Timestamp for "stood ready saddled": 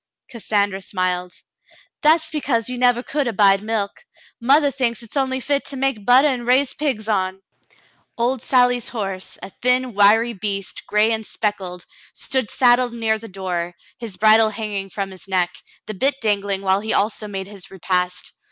12.15-12.93